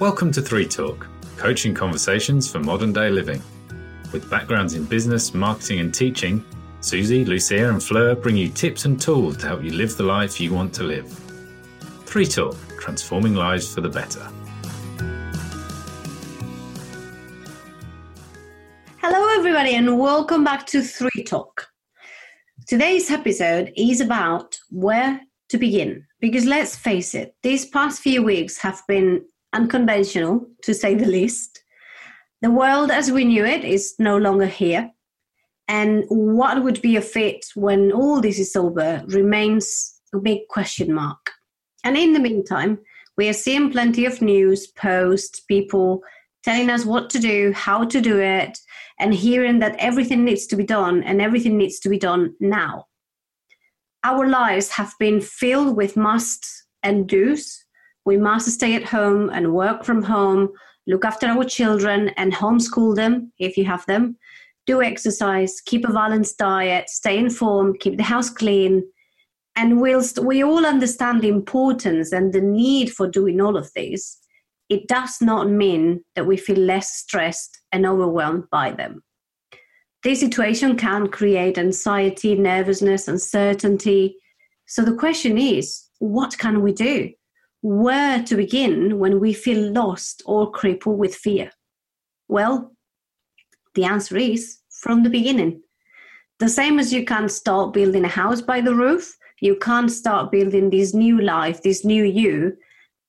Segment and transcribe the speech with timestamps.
[0.00, 3.42] Welcome to Three Talk, coaching conversations for modern day living.
[4.12, 6.44] With backgrounds in business, marketing, and teaching,
[6.80, 10.40] Susie, Lucia, and Fleur bring you tips and tools to help you live the life
[10.40, 11.08] you want to live.
[12.04, 14.24] Three Talk, transforming lives for the better.
[19.02, 21.66] Hello, everybody, and welcome back to Three Talk.
[22.68, 26.06] Today's episode is about where to begin.
[26.20, 31.62] Because let's face it, these past few weeks have been unconventional, to say the least.
[32.42, 34.90] The world as we knew it is no longer here.
[35.66, 40.92] And what would be a fit when all this is over remains a big question
[40.92, 41.32] mark.
[41.84, 42.78] And in the meantime,
[43.16, 46.02] we are seeing plenty of news, posts, people
[46.42, 48.58] telling us what to do, how to do it,
[48.98, 52.86] and hearing that everything needs to be done and everything needs to be done now.
[54.04, 57.64] Our lives have been filled with musts and do's
[58.08, 60.48] we must stay at home and work from home,
[60.86, 64.16] look after our children and homeschool them if you have them,
[64.66, 68.82] do exercise, keep a balanced diet, stay informed, keep the house clean.
[69.56, 74.16] And whilst we all understand the importance and the need for doing all of these,
[74.70, 79.02] it does not mean that we feel less stressed and overwhelmed by them.
[80.02, 84.16] This situation can create anxiety, nervousness, uncertainty.
[84.66, 87.12] So the question is what can we do?
[87.62, 91.50] Where to begin when we feel lost or crippled with fear?
[92.28, 92.72] Well,
[93.74, 95.62] the answer is from the beginning.
[96.38, 100.30] The same as you can't start building a house by the roof, you can't start
[100.30, 102.56] building this new life, this new you,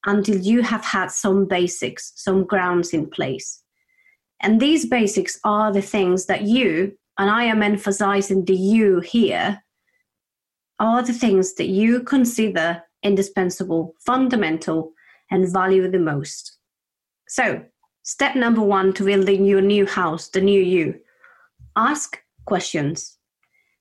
[0.05, 3.63] until you have had some basics, some grounds in place.
[4.41, 9.61] And these basics are the things that you, and I am emphasizing the you here,
[10.79, 14.93] are the things that you consider indispensable, fundamental,
[15.31, 16.57] and value the most.
[17.27, 17.63] So,
[18.03, 20.99] step number one to building your new house, the new you
[21.75, 23.17] ask questions.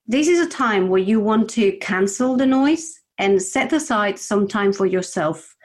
[0.06, 4.47] This is a time where you want to cancel the noise and set aside some
[4.47, 5.56] time for yourself,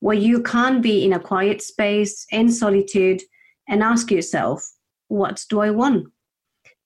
[0.00, 3.22] where you can be in a quiet space, in solitude,
[3.68, 4.62] and ask yourself,
[5.08, 6.08] What do I want?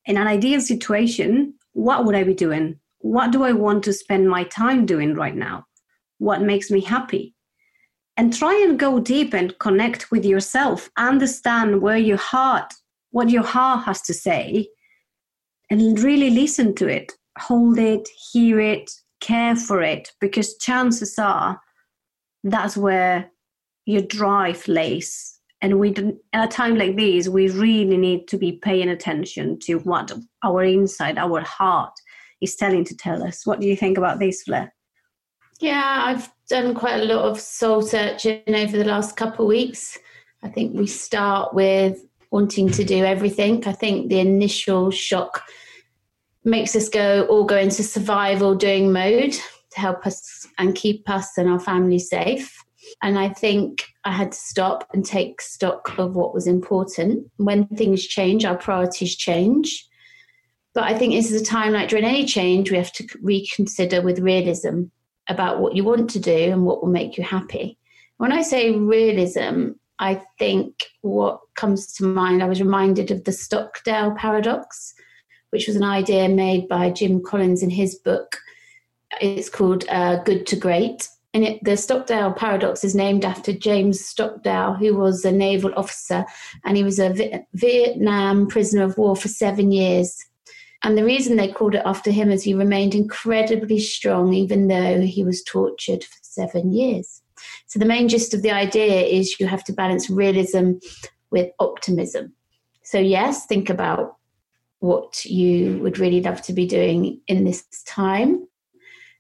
[0.07, 2.81] In an ideal situation, what would I be doing?
[2.99, 5.67] What do I want to spend my time doing right now?
[6.19, 7.35] What makes me happy.
[8.17, 10.89] And try and go deep and connect with yourself.
[10.97, 12.73] Understand where your heart
[13.15, 14.69] what your heart has to say.
[15.71, 17.13] And really listen to it.
[17.39, 20.11] Hold it hear it care for it.
[20.21, 21.61] Because chances are
[22.43, 23.31] that's where
[23.87, 25.39] your drive lays.
[25.63, 25.95] And we
[26.33, 30.11] at a time like this we really need to be paying attention to what
[30.43, 31.95] our inside our heart
[32.41, 33.47] is telling to tell us.
[33.47, 34.73] What do you think about this Fleur?
[35.61, 39.99] Yeah, I've done quite a lot of soul searching over the last couple of weeks.
[40.43, 43.67] I think we start with wanting to do everything.
[43.67, 45.43] I think the initial shock
[46.45, 51.39] makes us go all go into survival doing mode to help us and keep us
[51.39, 52.55] and our family safe.
[53.03, 57.31] And I think I had to stop and take stock of what was important.
[57.37, 59.89] When things change, our priorities change.
[60.75, 64.03] But I think this is a time like during any change, we have to reconsider
[64.03, 64.85] with realism
[65.29, 67.79] about what you want to do and what will make you happy.
[68.19, 73.33] When I say realism, I think what comes to mind, I was reminded of the
[73.33, 74.95] Stockdale paradox,
[75.51, 78.37] which was an idea made by Jim Collins in his book.
[79.21, 81.09] It's called uh, Good to Great.
[81.33, 86.25] And it, the Stockdale paradox is named after James Stockdale, who was a naval officer
[86.65, 90.25] and he was a v- Vietnam prisoner of war for seven years.
[90.85, 95.01] And the reason they called it after him is he remained incredibly strong, even though
[95.01, 97.23] he was tortured for seven years.
[97.67, 100.75] So, the main gist of the idea is you have to balance realism
[101.31, 102.35] with optimism.
[102.83, 104.17] So, yes, think about
[104.81, 108.47] what you would really love to be doing in this time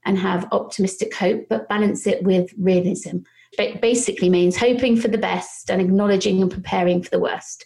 [0.04, 3.18] and have optimistic hope, but balance it with realism.
[3.58, 7.64] It basically means hoping for the best and acknowledging and preparing for the worst.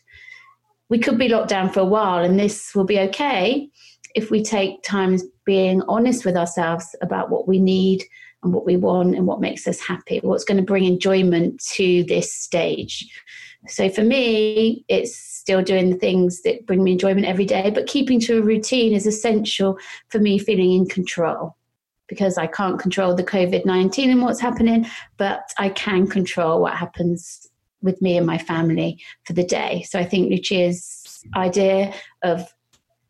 [0.88, 3.68] We could be locked down for a while, and this will be okay
[4.14, 8.04] if we take time being honest with ourselves about what we need
[8.42, 12.04] and what we want and what makes us happy, what's going to bring enjoyment to
[12.04, 13.06] this stage.
[13.66, 17.86] So for me, it's still doing the things that bring me enjoyment every day, but
[17.86, 21.56] keeping to a routine is essential for me feeling in control
[22.06, 24.86] because I can't control the COVID 19 and what's happening,
[25.16, 27.47] but I can control what happens
[27.82, 29.84] with me and my family for the day.
[29.88, 32.52] So I think Lucia's idea of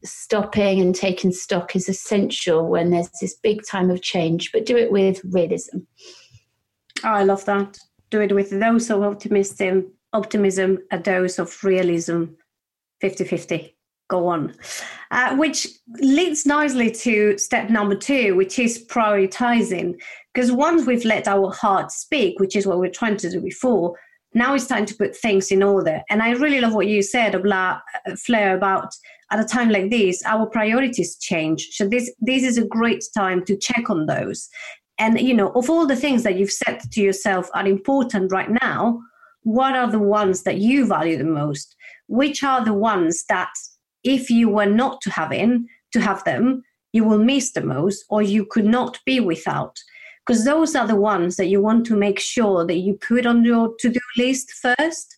[0.05, 4.76] stopping and taking stock is essential when there's this big time of change, but do
[4.76, 5.79] it with realism.
[7.05, 7.79] Oh, I love that.
[8.11, 12.25] Do it with those of optimism optimism, a dose of realism,
[13.00, 13.75] 50 50.
[14.09, 14.55] Go on.
[15.11, 15.67] Uh, which
[16.00, 20.00] leads nicely to step number two, which is prioritizing.
[20.32, 23.97] Because once we've let our heart speak, which is what we're trying to do before,
[24.34, 26.02] now it's time to put things in order.
[26.10, 27.78] And I really love what you said, uh,
[28.16, 28.92] Fleur, about
[29.30, 31.69] at a time like this, our priorities change.
[31.72, 34.48] So this this is a great time to check on those.
[34.98, 38.50] And you know, of all the things that you've said to yourself are important right
[38.62, 39.00] now,
[39.42, 41.74] what are the ones that you value the most?
[42.06, 43.50] Which are the ones that
[44.04, 48.04] if you were not to have in to have them, you will miss the most
[48.08, 49.76] or you could not be without?
[50.28, 53.46] Because those are the ones that you want to make sure that you put on
[53.46, 55.16] your to-do list first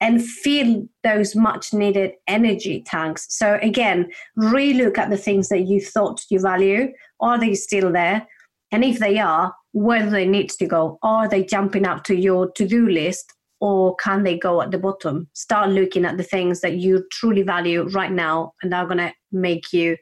[0.00, 3.26] and fill those much needed energy tanks.
[3.30, 6.92] So again, relook at the things that you thought you value.
[7.20, 8.26] Are they still there?
[8.70, 10.98] And if they are, where do they need to go?
[11.02, 15.28] Are they jumping up to your to-do list or can they go at the bottom?
[15.32, 19.12] Start looking at the things that you truly value right now and are going to
[19.32, 19.96] make you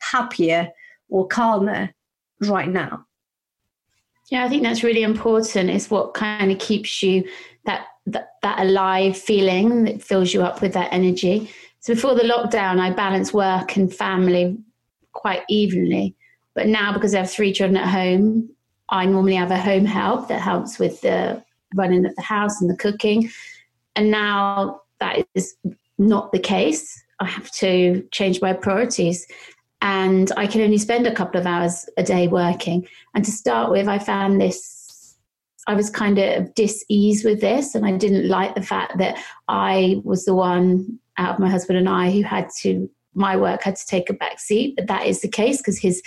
[0.00, 0.70] happier
[1.08, 1.90] or calmer
[2.40, 3.05] right now.
[4.28, 5.70] Yeah, I think that's really important.
[5.70, 7.28] It's what kind of keeps you
[7.64, 11.50] that, that that alive feeling that fills you up with that energy.
[11.80, 14.56] So before the lockdown, I balanced work and family
[15.12, 16.16] quite evenly.
[16.54, 18.48] But now, because I have three children at home,
[18.88, 21.42] I normally have a home help that helps with the
[21.74, 23.30] running of the house and the cooking.
[23.94, 25.56] And now that is
[25.98, 27.02] not the case.
[27.20, 29.26] I have to change my priorities.
[29.82, 32.86] And I can only spend a couple of hours a day working.
[33.14, 35.16] And to start with, I found this,
[35.66, 37.74] I was kind of dis ease with this.
[37.74, 41.78] And I didn't like the fact that I was the one out of my husband
[41.78, 44.74] and I who had to, my work had to take a back seat.
[44.76, 46.02] But that is the case because his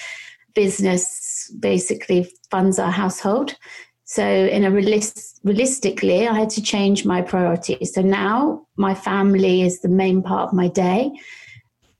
[0.55, 3.55] business basically funds our household.
[4.09, 7.93] So, in a realist, realistically, I had to change my priorities.
[7.93, 11.11] So now my family is the main part of my day,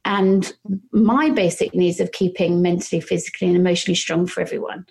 [0.09, 0.51] and
[0.91, 4.87] my basic needs of keeping mentally, physically, and emotionally strong for everyone.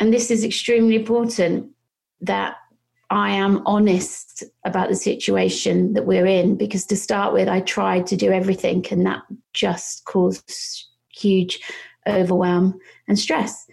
[0.00, 1.70] And this is extremely important
[2.22, 2.56] that
[3.10, 8.06] I am honest about the situation that we're in because to start with, I tried
[8.06, 9.20] to do everything, and that
[9.52, 11.60] just caused huge
[12.06, 13.66] overwhelm and stress.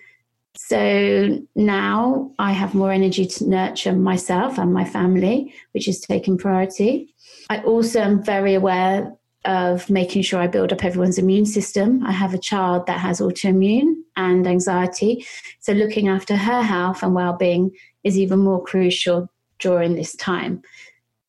[0.57, 6.37] So now I have more energy to nurture myself and my family, which is taking
[6.37, 7.15] priority.
[7.49, 9.13] I also am very aware
[9.45, 12.03] of making sure I build up everyone's immune system.
[12.05, 15.25] I have a child that has autoimmune and anxiety.
[15.59, 17.71] So looking after her health and well being
[18.03, 20.61] is even more crucial during this time.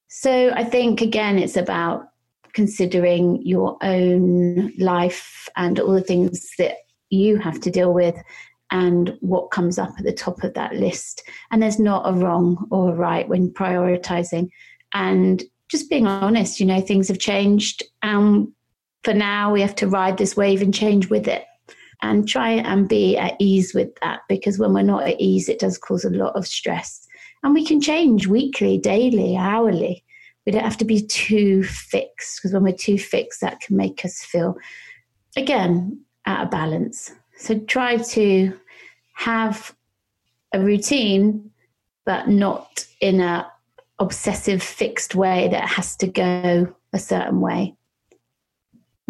[0.08, 2.08] So I think, again, it's about
[2.52, 6.76] considering your own life and all the things that
[7.08, 8.16] you have to deal with
[8.70, 11.22] and what comes up at the top of that list.
[11.50, 14.50] And there's not a wrong or a right when prioritizing.
[14.94, 17.82] And just being honest, you know, things have changed.
[18.02, 18.48] And
[19.02, 21.46] for now, we have to ride this wave and change with it
[22.02, 25.58] and try and be at ease with that because when we're not at ease, it
[25.58, 27.06] does cause a lot of stress.
[27.42, 30.04] And we can change weekly, daily, hourly.
[30.44, 34.04] We don't have to be too fixed because when we're too fixed, that can make
[34.04, 34.56] us feel,
[35.36, 37.12] again, out of balance.
[37.38, 38.52] So try to
[39.14, 39.74] have
[40.52, 41.50] a routine,
[42.04, 43.50] but not in a
[44.02, 47.74] obsessive fixed way that has to go a certain way.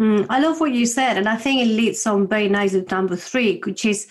[0.01, 2.95] Mm, I love what you said, and I think it leads on very nicely to
[2.95, 4.07] number three, which is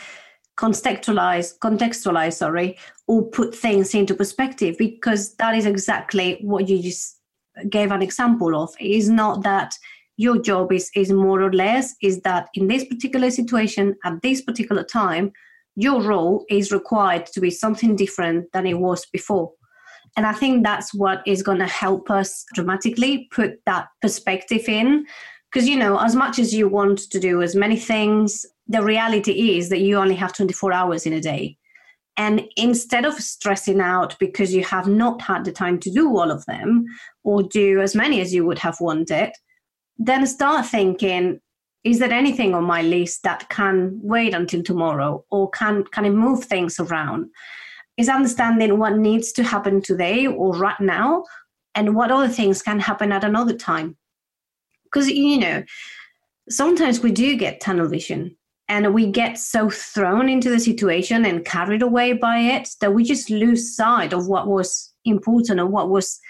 [0.56, 7.18] contextualize, contextualize, sorry, or put things into perspective, because that is exactly what you just
[7.68, 8.74] gave an example of.
[8.78, 9.74] It is not that
[10.16, 14.42] your job is is more or less is that in this particular situation at this
[14.42, 15.32] particular time
[15.74, 19.52] your role is required to be something different than it was before.
[20.16, 25.06] And I think that's what is going to help us dramatically put that perspective in.
[25.50, 29.56] Because, you know, as much as you want to do as many things, the reality
[29.56, 31.56] is that you only have 24 hours in a day.
[32.16, 36.30] And instead of stressing out because you have not had the time to do all
[36.30, 36.84] of them
[37.24, 39.32] or do as many as you would have wanted,
[39.98, 41.40] then start thinking,
[41.84, 46.10] is there anything on my list that can wait until tomorrow or can can I
[46.10, 47.30] move things around?
[47.98, 51.24] Is understanding what needs to happen today or right now
[51.74, 53.96] and what other things can happen at another time.
[54.84, 55.62] Because you know,
[56.48, 58.36] sometimes we do get tunnel vision
[58.68, 63.04] and we get so thrown into the situation and carried away by it that we
[63.04, 66.20] just lose sight of what was important or what was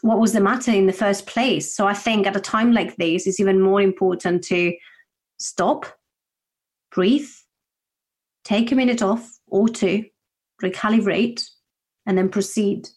[0.00, 1.76] what was the matter in the first place.
[1.76, 4.74] So I think at a time like this, it's even more important to
[5.38, 5.86] stop,
[6.90, 7.28] breathe,
[8.42, 10.04] take a minute off or two,
[10.62, 11.44] recalibrate,
[12.06, 12.88] and then proceed.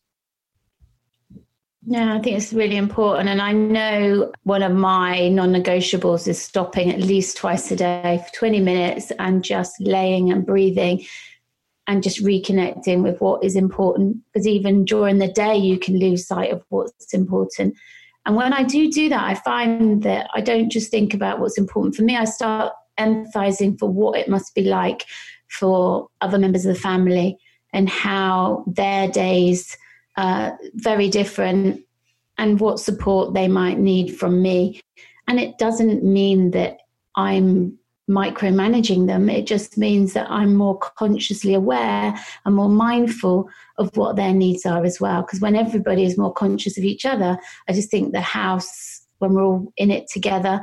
[1.88, 3.30] Yeah, I think it's really important.
[3.30, 8.24] And I know one of my non negotiables is stopping at least twice a day
[8.26, 11.06] for 20 minutes and just laying and breathing
[11.88, 14.18] and just reconnecting with what is important.
[14.26, 17.76] Because even during the day, you can lose sight of what's important.
[18.26, 21.60] And when I do do that, I find that I don't just think about what's
[21.60, 25.06] important for me, I start empathizing for what it must be like
[25.50, 27.38] for other members of the family
[27.76, 29.78] and how their days
[30.18, 31.84] are very different
[32.38, 34.80] and what support they might need from me.
[35.28, 36.80] And it doesn't mean that
[37.16, 37.78] I'm
[38.10, 39.30] micromanaging them.
[39.30, 42.16] It just means that I'm more consciously aware
[42.46, 45.22] and more mindful of what their needs are as well.
[45.24, 49.34] Because when everybody is more conscious of each other, I just think the house, when
[49.34, 50.62] we're all in it together,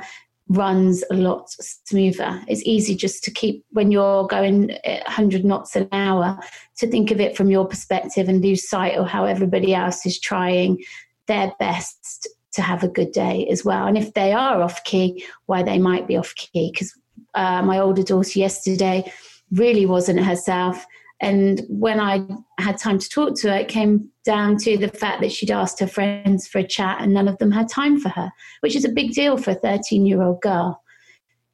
[0.49, 2.43] runs a lot smoother.
[2.49, 6.39] It's easy just to keep, when you're going 100 knots an hour,
[6.79, 10.19] to think of it from your perspective and lose sight of how everybody else is
[10.19, 10.83] trying
[11.27, 13.87] their best to have a good day as well.
[13.87, 16.71] And if they are off key, why they might be off key.
[16.71, 16.95] Because
[17.35, 19.11] uh, my older daughter yesterday
[19.53, 20.85] really wasn't herself.
[21.23, 22.27] And when I
[22.59, 25.79] had time to talk to her, it came down to the fact that she'd asked
[25.79, 28.85] her friends for a chat and none of them had time for her, which is
[28.85, 30.83] a big deal for a 13 year old girl.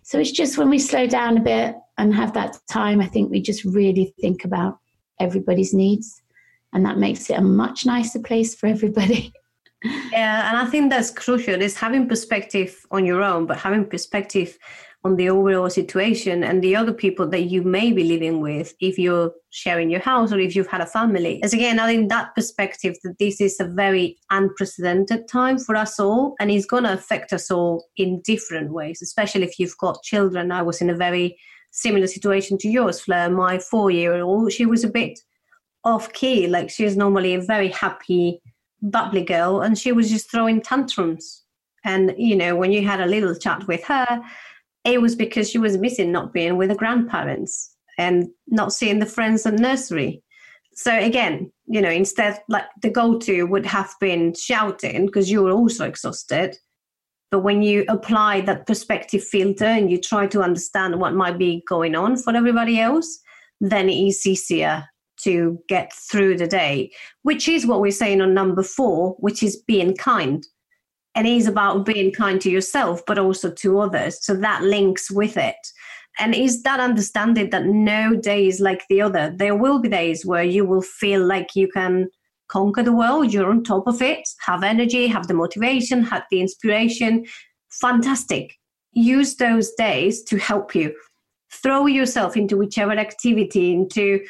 [0.02, 3.30] So it's just when we slow down a bit and have that time, I think
[3.30, 4.78] we just really think about
[5.20, 6.22] everybody's needs.
[6.72, 9.34] And that makes it a much nicer place for everybody.
[10.10, 14.58] yeah, and I think that's crucial is having perspective on your own, but having perspective
[15.08, 18.98] on the overall situation and the other people that you may be living with if
[18.98, 21.42] you're sharing your house or if you've had a family.
[21.42, 25.98] As again, I think that perspective that this is a very unprecedented time for us
[25.98, 30.02] all and it's going to affect us all in different ways, especially if you've got
[30.02, 30.52] children.
[30.52, 31.38] I was in a very
[31.70, 33.30] similar situation to yours, Fleur.
[33.30, 35.18] My four year old, she was a bit
[35.84, 36.46] off key.
[36.48, 38.42] Like she's normally a very happy,
[38.82, 41.44] bubbly girl, and she was just throwing tantrums.
[41.84, 44.22] And, you know, when you had a little chat with her,
[44.84, 49.06] it was because she was missing not being with her grandparents and not seeing the
[49.06, 50.22] friends at nursery.
[50.74, 55.50] So again, you know, instead, like the go-to would have been shouting because you were
[55.50, 56.56] also exhausted.
[57.30, 61.62] But when you apply that perspective filter and you try to understand what might be
[61.68, 63.20] going on for everybody else,
[63.60, 64.88] then it is easier
[65.22, 66.92] to get through the day,
[67.22, 70.46] which is what we're saying on number four, which is being kind
[71.16, 74.24] it is about being kind to yourself but also to others.
[74.24, 75.56] So that links with it.
[76.18, 79.32] And is that understanding that no day is like the other.
[79.36, 82.08] There will be days where you will feel like you can
[82.48, 83.32] conquer the world.
[83.32, 84.28] You're on top of it.
[84.46, 87.24] Have energy have the motivation have the inspiration.
[87.80, 88.54] Fantastic.
[88.92, 90.94] Use those days to help you.
[91.52, 94.20] Throw yourself into whichever activity into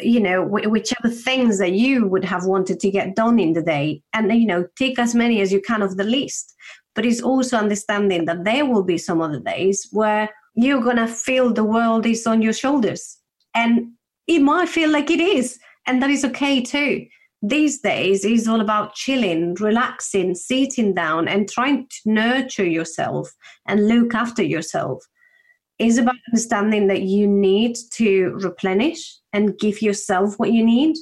[0.00, 4.02] you know whichever things that you would have wanted to get done in the day.
[4.12, 6.54] And you know take as many as you can of the list.
[6.94, 11.52] But it's also understanding that there will be some other days where you're gonna feel
[11.52, 13.18] the world is on your shoulders.
[13.54, 13.92] And
[14.26, 15.58] it might feel like it is.
[15.86, 17.06] And that is okay too.
[17.42, 23.32] These days is all about chilling relaxing sitting down and trying to nurture yourself
[23.66, 25.02] and look after yourself.
[25.78, 30.96] Is about understanding that you need to replenish and give yourself what you need.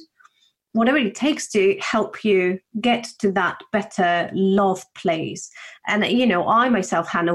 [0.73, 5.49] Whatever it takes to help you get to that better love place.
[5.87, 7.27] And you know i myself had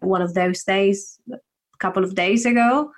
[0.00, 1.36] one of those days a
[1.78, 2.92] couple of days ago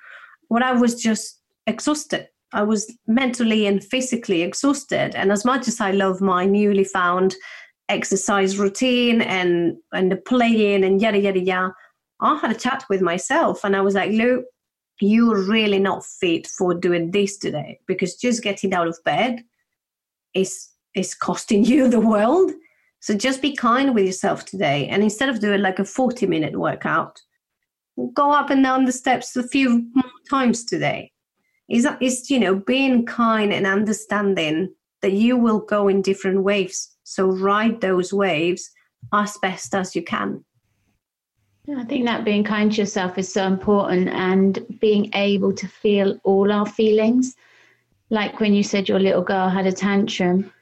[0.49, 2.29] when i was just exhausted.
[2.55, 5.15] I was mentally and physically exhausted.
[5.15, 7.35] And as much as i love my newly found
[7.89, 11.75] exercise routine and and the playing and yada yada yada
[12.23, 14.45] I had a chat with myself and I was like, Lou,
[15.01, 19.43] you're really not fit for doing this today because just getting out of bed
[20.35, 22.53] is is costing you the world.
[23.01, 24.87] So just be kind with yourself today.
[24.87, 27.21] And instead of doing like a 40 minute workout,
[28.15, 31.11] go up and down the steps a few more times today.
[31.69, 36.43] Is that is you know being kind and understanding that you will go in different
[36.43, 36.97] waves.
[37.03, 38.71] So ride those waves
[39.13, 40.45] as best as you can.
[41.71, 46.19] I think that being kind to yourself is so important and being able to feel
[46.25, 47.37] all our feelings.
[48.11, 50.53] Like when you said your little girl had a tantrum,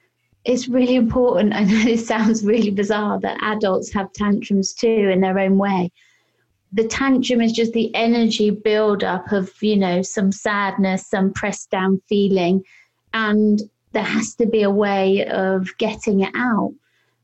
[0.45, 1.55] it's really important.
[1.55, 5.91] I know this sounds really bizarre that adults have tantrums too in their own way.
[6.73, 12.03] The tantrum is just the energy build-up of, you know, some sadness, some pressed down
[12.11, 12.63] feeling.
[13.15, 16.75] And there has to be a way of getting it out.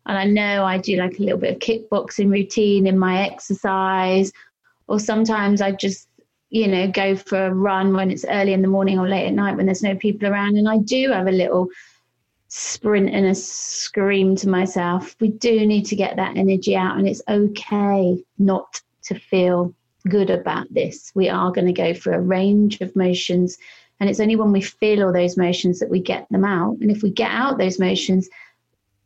[0.06, 4.32] And I know I do like a little bit of kickboxing routine in my exercise,
[4.86, 6.08] or sometimes I just,
[6.50, 9.34] you know, go for a run when it's early in the morning or late at
[9.34, 10.56] night when there's no people around.
[10.56, 11.68] And I do have a little
[12.48, 17.08] sprint and a scream to myself, we do need to get that energy out, and
[17.08, 19.75] it's okay not to feel
[20.08, 21.10] good about this.
[21.14, 23.58] We are going to go through a range of motions,
[23.98, 26.76] and it's only when we feel all those motions that we get them out.
[26.80, 28.28] And if we get out those motions,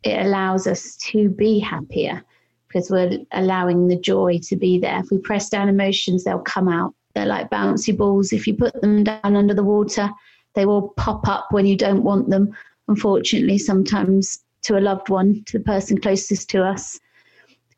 [0.03, 2.23] it allows us to be happier
[2.69, 5.01] because we're allowing the joy to be there.
[5.01, 6.95] If we press down emotions, they'll come out.
[7.15, 8.33] They're like bouncy balls.
[8.33, 10.09] If you put them down under the water,
[10.55, 12.57] they will pop up when you don't want them.
[12.89, 16.99] Unfortunately, sometimes to a loved one, to the person closest to us.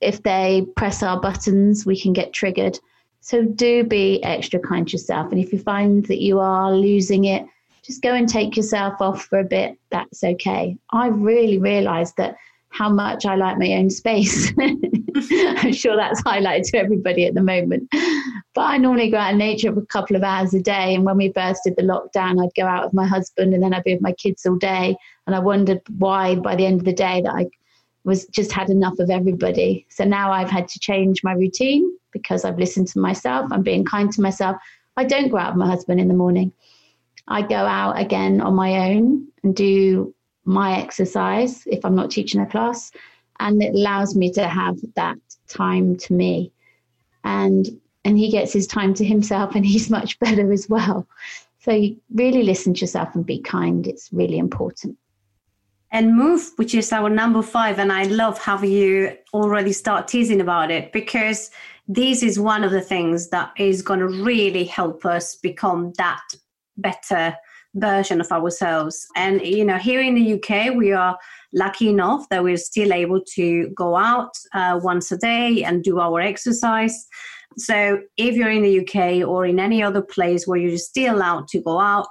[0.00, 2.78] If they press our buttons, we can get triggered.
[3.20, 5.30] So do be extra kind to yourself.
[5.30, 7.46] And if you find that you are losing it,
[7.82, 9.78] just go and take yourself off for a bit.
[9.90, 10.76] That's okay.
[10.90, 12.36] I really realized that
[12.72, 14.52] how much I like my own space.
[14.58, 17.88] I'm sure that's highlighted to everybody at the moment.
[18.54, 20.94] But I normally go out in nature for a couple of hours a day.
[20.94, 23.84] And when we bursted the lockdown, I'd go out with my husband and then I'd
[23.84, 24.96] be with my kids all day.
[25.26, 27.48] And I wondered why by the end of the day that I
[28.04, 29.86] was just had enough of everybody.
[29.90, 33.50] So now I've had to change my routine because I've listened to myself.
[33.52, 34.56] I'm being kind to myself.
[34.96, 36.52] I don't go out with my husband in the morning.
[37.28, 40.14] I go out again on my own and do
[40.44, 42.90] my exercise if I'm not teaching a class.
[43.40, 46.52] And it allows me to have that time to me.
[47.24, 47.68] And
[48.04, 51.06] and he gets his time to himself and he's much better as well.
[51.60, 53.86] So you really listen to yourself and be kind.
[53.86, 54.98] It's really important.
[55.92, 57.78] And move, which is our number five.
[57.78, 61.50] And I love how you already start teasing about it because
[61.86, 66.22] this is one of the things that is going to really help us become that
[66.76, 67.36] better
[67.74, 69.06] version of ourselves.
[69.16, 71.18] And, you know, here in the UK, we are
[71.52, 75.98] lucky enough that we're still able to go out uh, once a day and do
[75.98, 77.06] our exercise.
[77.56, 81.48] So if you're in the UK or in any other place where you're still allowed
[81.48, 82.08] to go out,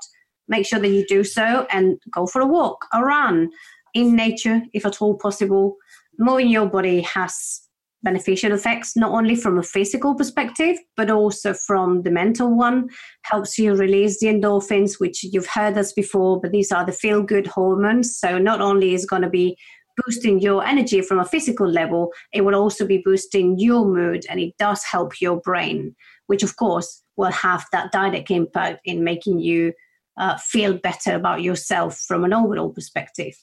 [0.48, 3.50] make sure that you do so and go for a walk, a run
[3.94, 5.76] in nature, if at all possible.
[6.20, 7.62] Moving your body has
[8.04, 12.90] beneficial effects, not only from a physical perspective, but also from the mental one.
[13.24, 17.22] Helps you release the endorphins, which you've heard us before, but these are the feel
[17.22, 18.18] good hormones.
[18.18, 19.58] So not only is going to be
[20.06, 24.40] boosting your energy from a physical level, it will also be boosting your mood and
[24.40, 25.96] it does help your brain,
[26.28, 29.74] which of course will have that direct impact in making you
[30.20, 33.34] uh, feel better about yourself from an overall perspective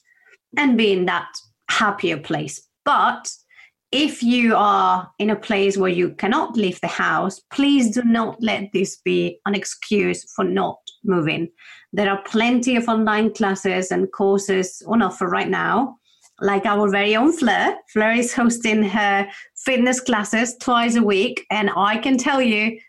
[0.57, 1.29] and be in that
[1.69, 2.61] happier place.
[2.83, 3.29] But
[3.91, 8.37] if you are in a place where you cannot leave the house, please do not
[8.41, 11.49] let this be an excuse for not moving.
[11.91, 15.97] There are plenty of online classes and courses on offer right now,
[16.39, 17.75] like our very own Fleur.
[17.91, 19.27] Fleur is hosting her
[19.65, 22.79] fitness classes twice a week, and I can tell you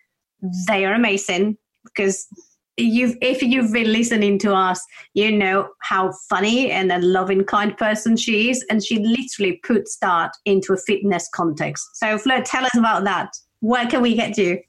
[0.69, 2.27] they are amazing because
[2.81, 7.77] you've if you've been listening to us, you know how funny and a loving, kind
[7.77, 11.89] person she is, and she literally puts that into a fitness context.
[11.95, 13.33] So, Fleur, tell us about that.
[13.61, 14.61] Where can we get you?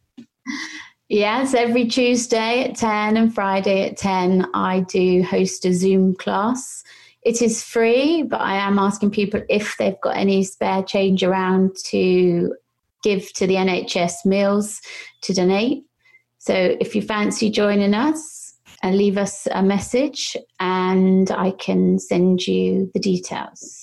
[1.10, 6.84] Yes, every Tuesday at 10 and Friday at 10, I do host a Zoom class.
[7.24, 11.76] It is free, but I am asking people if they've got any spare change around
[11.88, 12.56] to
[13.04, 14.82] give to the NHS meals
[15.24, 15.84] to donate.
[16.44, 22.48] So if you fancy joining us, uh, leave us a message and I can send
[22.48, 23.80] you the details.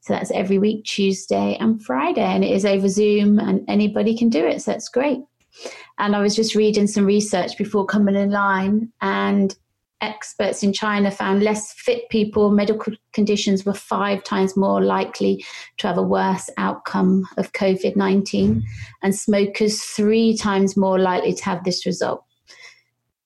[0.00, 4.30] So that's every week, Tuesday and Friday, and it is over Zoom, and anybody can
[4.30, 4.62] do it.
[4.62, 5.18] So that's great.
[5.98, 9.54] And I was just reading some research before coming in line, and
[10.02, 15.44] experts in China found less fit people, medical conditions were five times more likely
[15.78, 18.62] to have a worse outcome of COVID 19,
[19.02, 22.24] and smokers three times more likely to have this result.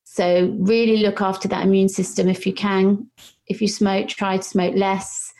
[0.04, 3.10] So, really look after that immune system if you can.
[3.48, 5.32] If you smoke, try to smoke less,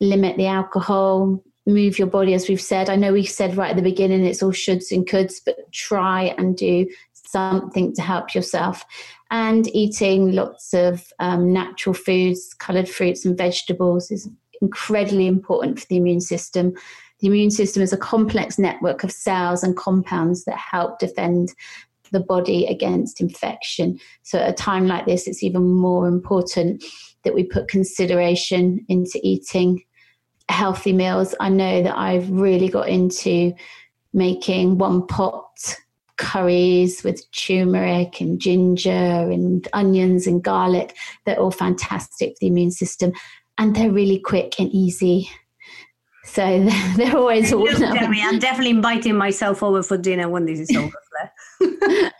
[0.00, 2.90] limit the alcohol, move your body, as we've said.
[2.90, 6.34] I know we said right at the beginning it's all shoulds and coulds, but try
[6.38, 8.84] and do something to help yourself
[9.34, 14.28] and eating lots of um, natural foods, coloured fruits and vegetables is
[14.62, 16.72] incredibly important for the immune system.
[17.18, 21.52] The immune system is a complex network of cells and compounds that help defend
[22.12, 23.98] the body against infection.
[24.22, 26.84] So, at a time like this, it's even more important
[27.24, 29.82] that we put consideration into eating
[30.48, 31.34] healthy meals.
[31.40, 33.52] I know that I've really got into
[34.12, 35.76] making one pot
[36.16, 40.96] curries with turmeric and ginger and onions and garlic.
[41.24, 43.12] They're all fantastic for the immune system
[43.58, 45.28] and they're really quick and easy.
[46.24, 47.68] So they're always all.
[47.68, 50.92] I'm definitely inviting myself over for dinner when this is over.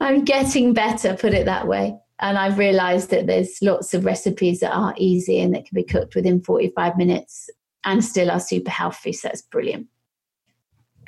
[0.00, 1.96] I'm getting better, put it that way.
[2.20, 5.84] And I've realized that there's lots of recipes that are easy and that can be
[5.84, 7.48] cooked within 45 minutes
[7.84, 9.12] and still are super healthy.
[9.12, 9.86] So that's brilliant.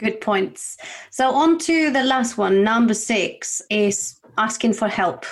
[0.01, 0.79] Good points.
[1.11, 2.65] So, on to the last one.
[2.65, 5.27] Number six is asking for help.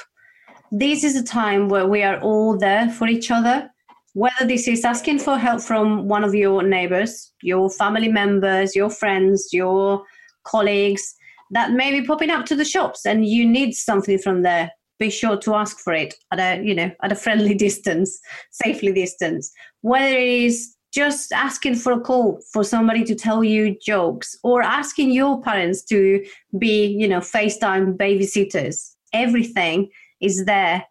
[0.71, 3.71] This is a time where we are all there for each other.
[4.13, 8.91] Whether this is asking for help from one of your neighbors, your family members, your
[8.91, 10.05] friends, your
[10.45, 11.15] colleagues
[11.51, 15.11] that may be popping up to the shops and you need something from there be
[15.11, 18.19] sure to ask for it at a you know at a friendly distance
[18.51, 19.51] safely distance
[19.83, 24.63] whether it is just asking for a call for somebody to tell you jokes or
[24.63, 26.25] asking your parents to
[26.59, 28.95] be you know facetime babysitters.
[29.13, 29.89] Everything
[30.21, 30.85] is there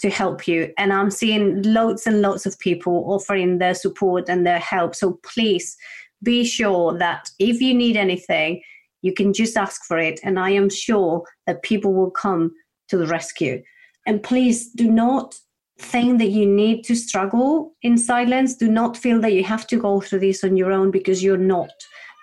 [0.00, 0.72] to help you.
[0.78, 4.94] And i'm seeing loads and loads of people offering their support and their help.
[4.94, 5.76] So please
[6.22, 8.62] be sure that if you need anything
[9.02, 10.20] you can just ask for it.
[10.22, 12.52] And i am sure that people will come
[12.88, 13.62] to the rescue.
[14.06, 15.36] And please do not
[15.80, 18.54] think that you need to struggle in silence.
[18.54, 21.36] Do not feel that you have to go through this on your own because you're
[21.36, 21.70] not.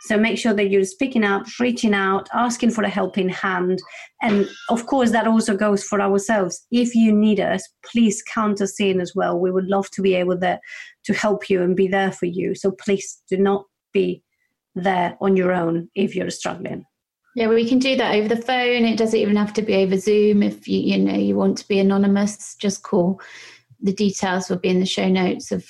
[0.01, 3.79] So make sure that you're speaking up, reaching out, asking for a helping hand.
[4.21, 6.65] And of course, that also goes for ourselves.
[6.71, 9.39] If you need us, please count us in as well.
[9.39, 10.59] We would love to be able to,
[11.05, 12.55] to help you and be there for you.
[12.55, 14.23] So please do not be
[14.75, 16.85] there on your own if you're struggling.
[17.37, 18.83] Yeah, we can do that over the phone.
[18.83, 20.41] It doesn't even have to be over Zoom.
[20.41, 23.21] If you you know you want to be anonymous, just call.
[23.79, 25.63] The details will be in the show notes of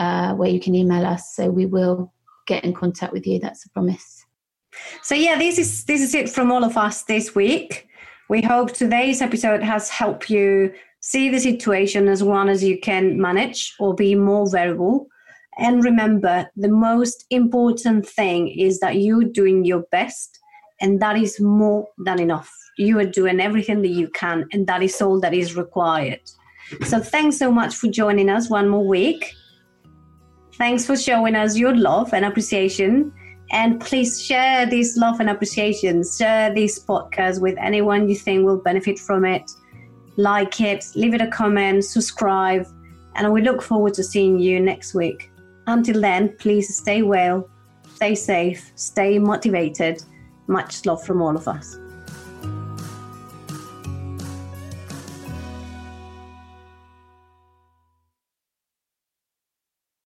[0.00, 1.36] uh, where you can email us.
[1.36, 2.12] So we will
[2.48, 3.38] get in contact with you.
[3.38, 4.26] That's a promise.
[5.04, 7.86] So yeah, this is this is it from all of us this week.
[8.28, 13.20] We hope today's episode has helped you see the situation as one as you can
[13.20, 15.06] manage or be more variable.
[15.58, 20.40] And remember, the most important thing is that you're doing your best
[20.80, 22.50] and that is more than enough.
[22.76, 26.20] You are doing everything that you can, and that is all that is required.
[26.84, 29.32] So, thanks so much for joining us one more week.
[30.54, 33.12] Thanks for showing us your love and appreciation.
[33.50, 36.02] And please share this love and appreciation.
[36.18, 39.50] Share this podcast with anyone you think will benefit from it.
[40.16, 42.66] Like it, leave it a comment, subscribe,
[43.16, 45.30] and we look forward to seeing you next week.
[45.66, 47.48] Until then, please stay well,
[47.94, 50.02] stay safe, stay motivated
[50.46, 51.78] much love from all of us.